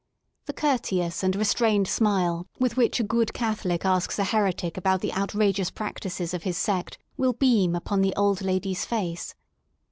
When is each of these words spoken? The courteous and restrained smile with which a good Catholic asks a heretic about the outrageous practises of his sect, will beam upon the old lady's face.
The 0.47 0.53
courteous 0.53 1.21
and 1.21 1.35
restrained 1.35 1.87
smile 1.87 2.47
with 2.57 2.75
which 2.75 2.99
a 2.99 3.03
good 3.03 3.35
Catholic 3.35 3.85
asks 3.85 4.17
a 4.17 4.23
heretic 4.23 4.75
about 4.75 5.01
the 5.01 5.13
outrageous 5.13 5.69
practises 5.69 6.33
of 6.33 6.41
his 6.41 6.57
sect, 6.57 6.97
will 7.17 7.33
beam 7.33 7.75
upon 7.75 8.01
the 8.01 8.15
old 8.15 8.41
lady's 8.41 8.83
face. 8.83 9.35